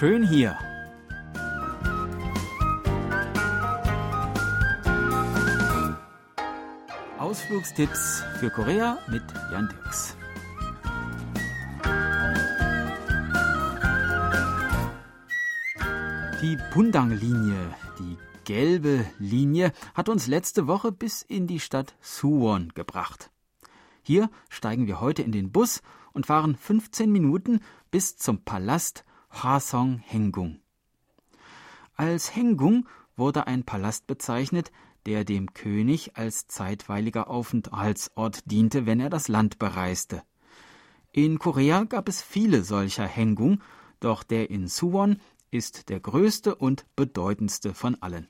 [0.00, 0.56] schön hier.
[7.18, 10.16] Ausflugstipps für Korea mit Jan Dirks.
[16.40, 17.58] Die Pundang-Linie,
[17.98, 23.30] die gelbe Linie, hat uns letzte Woche bis in die Stadt Suwon gebracht.
[24.00, 25.82] Hier steigen wir heute in den Bus
[26.14, 30.60] und fahren 15 Minuten bis zum Palast Hwasong Hengung.
[31.96, 34.72] Als Hengung wurde ein Palast bezeichnet,
[35.06, 40.22] der dem König als zeitweiliger Aufenthaltsort diente, wenn er das Land bereiste.
[41.12, 43.62] In Korea gab es viele solcher Hengung,
[43.98, 45.20] doch der in Suwon
[45.50, 48.28] ist der größte und bedeutendste von allen.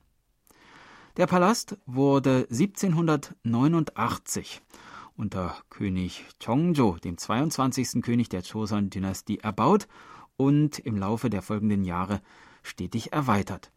[1.17, 4.63] Der Palast wurde 1789
[5.17, 8.03] unter König Chongjo, dem 22.
[8.03, 9.87] König der Joseon-Dynastie, erbaut
[10.41, 12.23] und im Laufe der folgenden Jahre
[12.63, 13.71] stetig erweitert.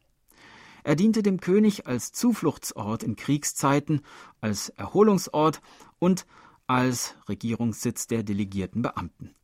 [0.86, 4.00] Er diente dem König als Zufluchtsort in Kriegszeiten,
[4.40, 5.62] als Erholungsort
[6.00, 6.26] und
[6.66, 9.36] als Regierungssitz der delegierten Beamten.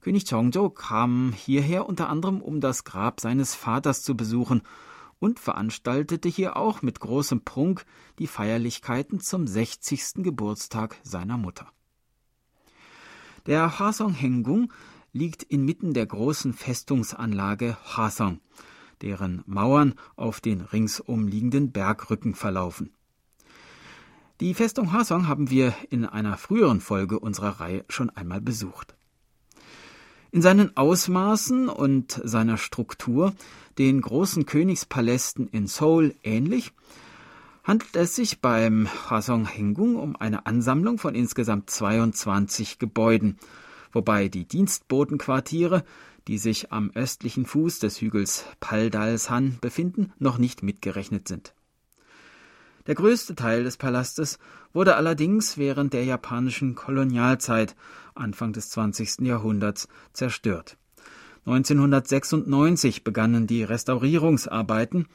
[0.00, 4.62] König Chongzhou kam hierher unter anderem, um das Grab seines Vaters zu besuchen
[5.18, 7.84] und veranstaltete hier auch mit großem Prunk
[8.18, 10.22] die Feierlichkeiten zum 60.
[10.22, 11.70] Geburtstag seiner Mutter.
[13.44, 14.72] Der Hwasong Hengung
[15.14, 18.40] liegt inmitten der großen Festungsanlage Hwasong,
[19.00, 22.92] deren Mauern auf den ringsum liegenden Bergrücken verlaufen.
[24.40, 28.96] Die Festung Hwasong haben wir in einer früheren Folge unserer Reihe schon einmal besucht.
[30.32, 33.32] In seinen Ausmaßen und seiner Struktur,
[33.78, 36.72] den großen Königspalästen in Seoul ähnlich,
[37.62, 43.38] handelt es sich beim Hwasong Hengung um eine Ansammlung von insgesamt 22 Gebäuden,
[43.94, 45.84] wobei die Dienstbotenquartiere,
[46.28, 51.54] die sich am östlichen Fuß des Hügels Paldalshan befinden, noch nicht mitgerechnet sind.
[52.86, 54.38] Der größte Teil des Palastes
[54.74, 57.74] wurde allerdings während der japanischen Kolonialzeit
[58.14, 59.20] Anfang des 20.
[59.20, 60.76] Jahrhunderts zerstört.
[61.46, 65.06] 1996 begannen die Restaurierungsarbeiten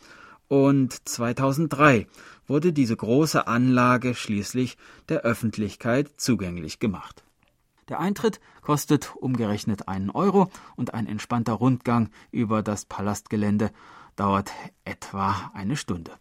[0.48, 2.08] und 2003
[2.48, 4.78] wurde diese große Anlage schließlich
[5.10, 7.24] der Öffentlichkeit zugänglich gemacht.
[7.90, 13.72] Der Eintritt kostet umgerechnet einen Euro und ein entspannter Rundgang über das Palastgelände
[14.16, 14.52] dauert
[14.86, 16.12] etwa eine Stunde.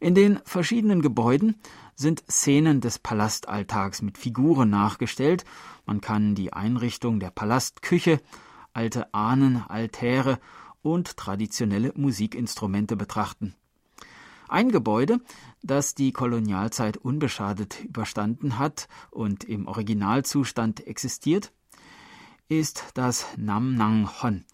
[0.00, 1.56] In den verschiedenen Gebäuden
[1.94, 5.44] sind Szenen des Palastaltags mit Figuren nachgestellt.
[5.84, 8.20] Man kann die Einrichtung der Palastküche,
[8.72, 10.38] alte Ahnen, Altäre
[10.82, 13.54] und traditionelle Musikinstrumente betrachten.
[14.50, 15.20] Ein Gebäude,
[15.62, 21.52] das die Kolonialzeit unbeschadet überstanden hat und im Originalzustand existiert,
[22.48, 24.44] ist das Namnanghon,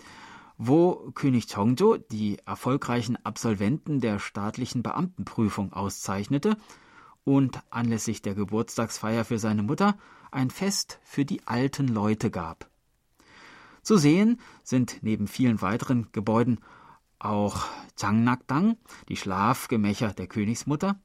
[0.58, 6.58] wo König Chongzhou die erfolgreichen Absolventen der staatlichen Beamtenprüfung auszeichnete
[7.24, 9.96] und anlässlich der Geburtstagsfeier für seine Mutter
[10.30, 12.68] ein Fest für die alten Leute gab.
[13.80, 16.60] Zu sehen sind neben vielen weiteren Gebäuden
[17.18, 17.66] auch
[17.98, 18.76] Changnakdang,
[19.08, 21.00] die Schlafgemächer der Königsmutter,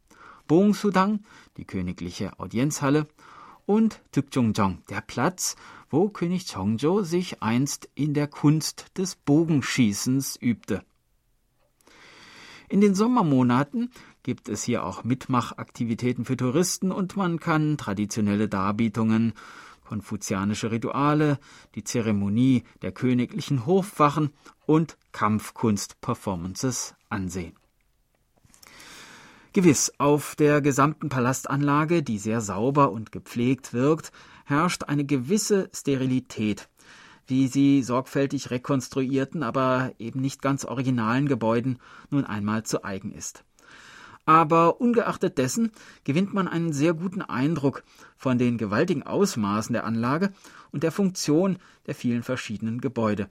[0.47, 1.23] Bongsudang,
[1.57, 3.07] die königliche Audienzhalle
[3.65, 5.55] und Tukjungjong, der Platz,
[5.89, 10.83] wo König Chongzhou sich einst in der Kunst des Bogenschießens übte.
[12.69, 13.91] In den Sommermonaten
[14.23, 19.33] gibt es hier auch Mitmachaktivitäten für Touristen und man kann traditionelle Darbietungen,
[19.91, 21.37] konfuzianische Rituale,
[21.75, 24.29] die Zeremonie der königlichen Hofwachen
[24.65, 27.57] und Kampfkunst-Performances ansehen.
[29.51, 34.13] Gewiss, auf der gesamten Palastanlage, die sehr sauber und gepflegt wirkt,
[34.45, 36.69] herrscht eine gewisse Sterilität,
[37.27, 43.43] wie sie sorgfältig rekonstruierten, aber eben nicht ganz originalen Gebäuden nun einmal zu eigen ist.
[44.25, 45.71] Aber ungeachtet dessen
[46.03, 47.83] gewinnt man einen sehr guten Eindruck
[48.17, 50.31] von den gewaltigen Ausmaßen der Anlage
[50.71, 51.57] und der Funktion
[51.87, 53.29] der vielen verschiedenen Gebäude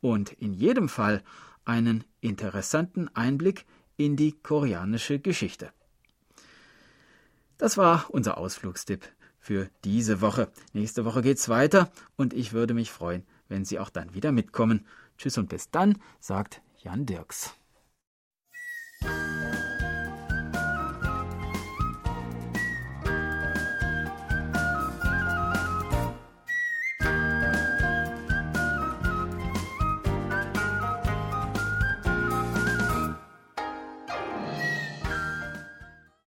[0.00, 1.22] und in jedem Fall
[1.64, 3.64] einen interessanten Einblick
[3.96, 5.72] in die koreanische Geschichte.
[7.58, 9.08] Das war unser Ausflugstipp
[9.38, 10.50] für diese Woche.
[10.72, 14.86] Nächste Woche geht's weiter und ich würde mich freuen, wenn Sie auch dann wieder mitkommen.
[15.16, 17.54] Tschüss und bis dann, sagt Jan Dirks.